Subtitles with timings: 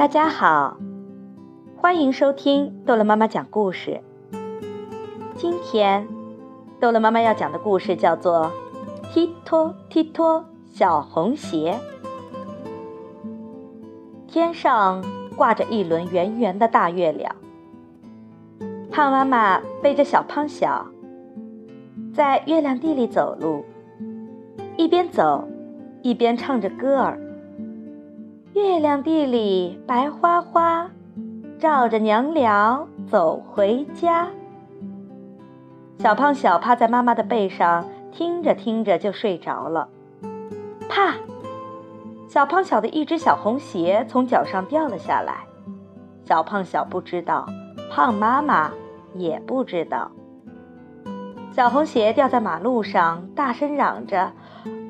[0.00, 0.78] 大家好，
[1.76, 4.00] 欢迎收听逗乐妈妈讲故事。
[5.36, 6.08] 今天，
[6.80, 8.50] 逗乐妈妈要讲的故事叫做
[9.12, 11.78] 《踢托踢托小红鞋》。
[14.26, 15.04] 天上
[15.36, 17.36] 挂着一轮圆圆的大月亮，
[18.90, 20.86] 胖妈妈背着小胖小，
[22.14, 23.66] 在月亮地里走路，
[24.78, 25.46] 一边走
[26.00, 27.20] 一边唱着歌儿。
[28.52, 30.90] 月亮地里白花花，
[31.58, 34.28] 照着娘俩走回家。
[35.98, 39.88] 小胖小趴在妈妈的背上，听着听着就睡着了。
[40.88, 41.14] 啪！
[42.26, 45.44] 小胖小的一只小红鞋从脚上掉了下来。
[46.24, 47.46] 小胖小不知道，
[47.88, 48.72] 胖妈妈
[49.14, 50.10] 也不知道。
[51.52, 54.32] 小红鞋掉在马路上，大声嚷着：“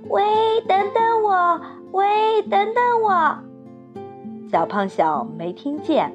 [0.09, 0.23] 喂，
[0.66, 1.60] 等等我！
[1.92, 3.37] 喂，等等我！”
[4.50, 6.12] 小胖小没听见，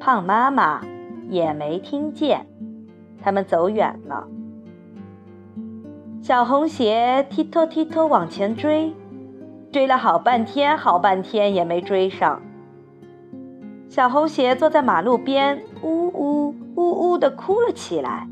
[0.00, 0.82] 胖妈妈
[1.28, 2.44] 也没听见，
[3.22, 4.26] 他们走远了。
[6.20, 8.92] 小红鞋踢拖踢拖往前追，
[9.70, 12.42] 追了好半天，好半天也没追上。
[13.88, 18.26] 小红鞋坐在马路边，呜呜呜呜地哭了起来。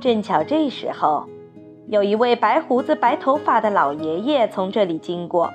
[0.00, 1.26] 正巧这时候，
[1.88, 5.52] 有一位白胡子白头发的老爷爷从这里经过。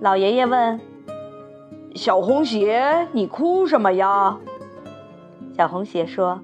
[0.00, 0.80] 老爷爷问。
[1.94, 4.36] 小红鞋，你哭什么呀？
[5.56, 6.40] 小红鞋说：“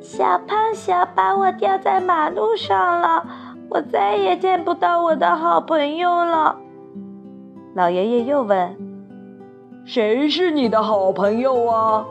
[0.00, 3.26] 小胖小把我掉在马路上了，
[3.68, 6.56] 我再也见不到我的好朋友了。”
[7.76, 8.74] 老爷爷又问
[9.84, 12.06] ：“谁是你的好朋友啊？”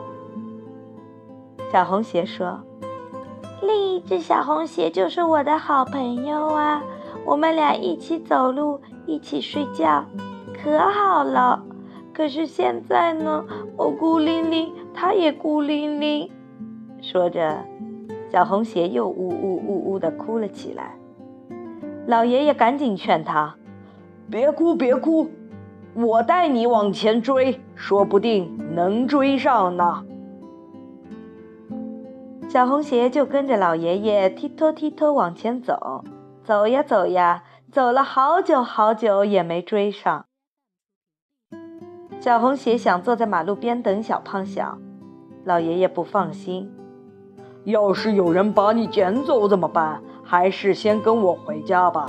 [1.72, 2.60] 小红鞋说
[3.60, 6.80] ：“另一只小红鞋就是我的好朋友啊，
[7.24, 10.04] 我们俩一起走路，一起睡觉，
[10.62, 11.60] 可好了。”
[12.14, 13.44] 可是现在呢，
[13.76, 16.30] 我孤零零，他也孤零零。
[17.02, 17.58] 说着，
[18.30, 20.94] 小红鞋又呜呜呜呜地哭了起来。
[22.06, 23.56] 老爷爷赶紧劝他
[24.30, 25.28] ：“别哭，别哭，
[25.94, 30.04] 我带你往前追，说不定能追上呢。”
[32.48, 36.04] 小红鞋就跟着老爷爷踢拖踢拖往前走，
[36.44, 37.42] 走呀走呀，
[37.72, 40.26] 走了好久好久也没追上。
[42.24, 44.80] 小红鞋想坐在马路边等小胖想，
[45.44, 46.72] 老爷爷不放心。
[47.64, 50.00] 要是有人把你捡走怎么办？
[50.22, 52.08] 还是先跟我回家吧，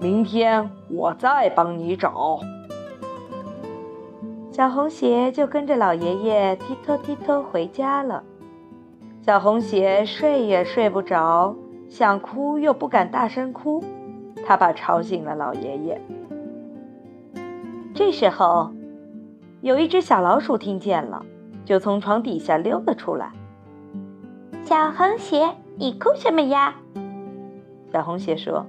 [0.00, 2.38] 明天我再帮你找。
[4.52, 8.22] 小红鞋就跟着老爷爷踢拖踢拖回家了。
[9.22, 11.56] 小红鞋睡也睡不着，
[11.88, 13.82] 想哭又不敢大声哭，
[14.46, 16.00] 他怕吵醒了老爷爷。
[17.92, 18.70] 这时候。
[19.60, 21.24] 有一只小老鼠听见了，
[21.64, 23.32] 就从床底下溜了出来。
[24.64, 26.76] 小红鞋，你哭什么呀？
[27.92, 28.66] 小红鞋说：“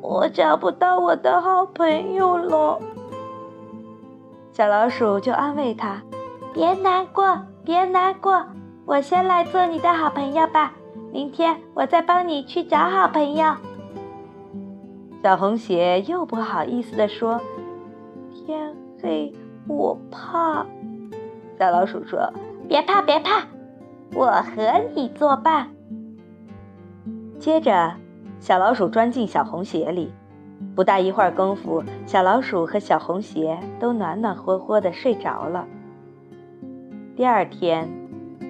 [0.00, 2.78] 我找不到我的好朋友了。”
[4.52, 6.02] 小老鼠就安慰他
[6.54, 8.44] ：“别难过，别难过，
[8.84, 10.74] 我先来做你的好朋友吧。
[11.10, 13.54] 明天我再帮你去找好朋友。”
[15.24, 17.40] 小红鞋又不好意思地说
[18.46, 19.34] ：“天黑。”
[19.66, 20.66] 我怕，
[21.58, 22.32] 小老鼠说
[22.68, 23.46] ：“别怕，别怕，
[24.14, 25.68] 我和你作伴。”
[27.38, 27.94] 接着，
[28.38, 30.12] 小老鼠钻进小红鞋里，
[30.74, 35.66] 不大一会儿功夫，小老鼠和小红鞋都暖暖和和的睡着了。
[37.16, 37.88] 第二天，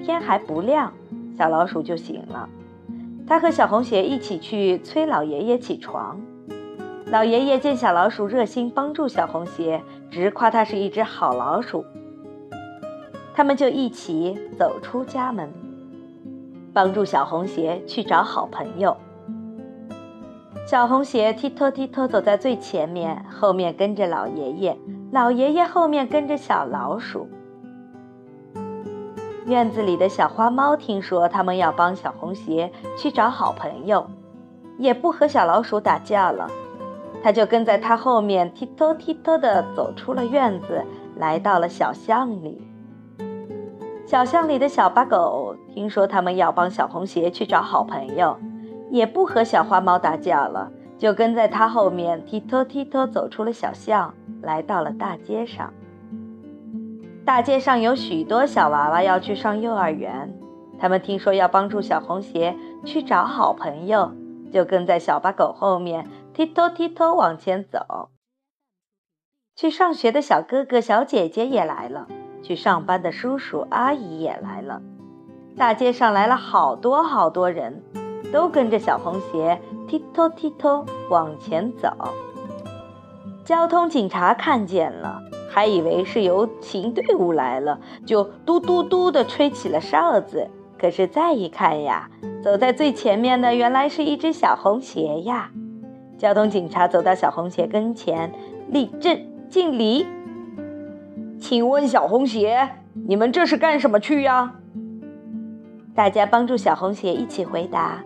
[0.02, 0.92] 天还不亮，
[1.36, 2.48] 小老鼠就醒了，
[3.26, 6.20] 它和小红鞋一起去催老爷爷起床。
[7.10, 9.82] 老爷爷见小老鼠热心帮助小红鞋，
[10.12, 11.84] 直夸它是一只好老鼠。
[13.34, 15.52] 他们就一起走出家门，
[16.72, 18.96] 帮助小红鞋去找好朋友。
[20.64, 24.78] 小红鞋踢拖踢拖走在最前面，后面跟着老爷爷，
[25.10, 27.28] 老爷爷后面跟着小老鼠。
[29.46, 34.06] 院子里的小花猫听说他们要帮小红鞋去找好朋友，
[34.78, 36.48] 也不和小老鼠打架了。
[37.22, 40.84] 他就跟在他后面，踢拖踢拖地走出了院子，
[41.16, 42.66] 来到了小巷里。
[44.06, 48.36] 小巷里的小八狗听说他们要帮小红鞋去找好朋友，
[48.90, 54.12] 也不和小花猫打架了，就跟在他后面，踢拖踢拖走出了小巷，
[54.42, 55.72] 来到了大街上。
[57.24, 60.34] 大街上有许多小娃娃要去上幼儿园，
[60.78, 64.10] 他们听说要帮助小红鞋去找好朋友，
[64.50, 66.04] 就跟在小八狗后面。
[66.40, 68.08] 踢拖踢拖往前走，
[69.54, 72.08] 去上学的小哥哥小姐姐也来了。
[72.42, 74.80] 去上班的叔叔阿姨也来了。
[75.54, 77.82] 大街上来了好多好多人，
[78.32, 81.92] 都跟着小红鞋踢拖踢拖往前走。
[83.44, 85.20] 交通警察看见了，
[85.50, 90.48] 还以为是游行队伍来了，就嘟嘟嘟地吹起了哨子。
[90.78, 92.08] 可是再一看呀，
[92.42, 95.50] 走在最前面的原来是一只小红鞋呀！
[96.20, 98.30] 交通警察走到小红鞋跟前，
[98.68, 99.18] 立正
[99.48, 100.06] 敬礼。
[101.40, 102.72] 请问小红鞋，
[103.06, 104.56] 你们这是干什么去呀？
[105.94, 108.04] 大家帮助小红鞋一起回答：“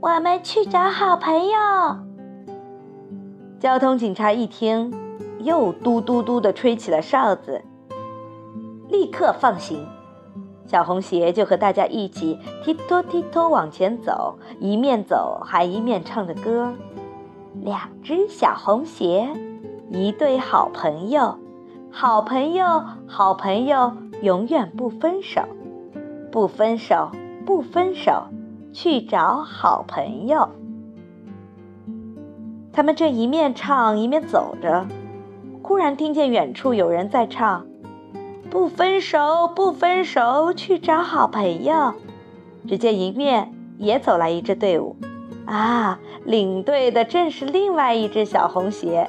[0.00, 1.98] 我们去找好朋友。”
[3.60, 4.90] 交通警察一听，
[5.40, 7.60] 又嘟嘟嘟地吹起了哨子，
[8.88, 9.86] 立刻放行。
[10.64, 16.72] 小红鞋就和大家一起踢拖踢拖往前走，一面走还一面唱着歌。
[17.62, 19.28] 两只小红鞋，
[19.90, 21.38] 一对好朋友，
[21.90, 25.42] 好朋友，好朋友，永远不分手。
[26.30, 27.10] 不分手，
[27.46, 28.24] 不分手，
[28.72, 30.48] 去找好朋友。
[32.72, 34.86] 他们正一面唱一面走着，
[35.62, 37.66] 忽然听见远处有人在唱
[38.50, 41.94] ：“不分手，不分手，去找好朋友。”
[42.68, 44.96] 只见迎面也走来一支队伍，
[45.48, 49.08] 啊，领队的正是另外一只小红鞋。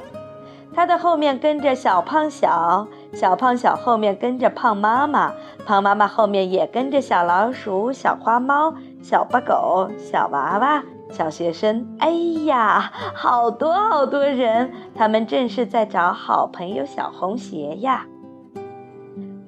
[0.74, 5.34] 它的后面跟着小胖小，小胖小后面跟着胖妈妈，
[5.66, 11.98] 胖妈妈后面也跟着小老鼠、小花猫、小八狗、小娃娃、小学生。
[12.00, 12.10] 哎
[12.46, 14.72] 呀，好多好多人！
[14.96, 18.06] 他们正是在找好朋友小红鞋呀。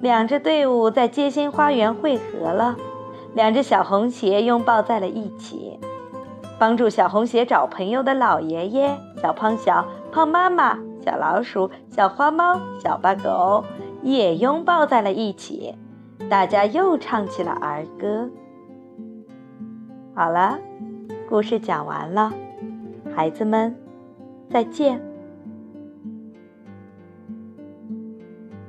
[0.00, 2.76] 两支队伍在街心花园汇合了，
[3.32, 5.78] 两只小红鞋拥抱在了一起。
[6.62, 10.78] 帮助小红鞋找朋友的老爷爷、小胖小、胖妈妈。
[11.04, 13.64] 小老鼠、小花猫、小八狗
[14.00, 15.74] 也拥抱在了一起，
[16.30, 18.30] 大家又唱起了儿歌。
[20.14, 20.56] 好了，
[21.28, 22.32] 故事讲完了，
[23.12, 23.76] 孩子们，
[24.48, 25.02] 再见。